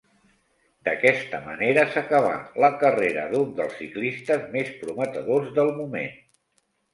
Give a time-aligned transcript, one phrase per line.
[0.87, 2.31] D'aquesta manera s'acabà
[2.65, 6.19] la carrera d'un dels ciclistes més prometedors del moment.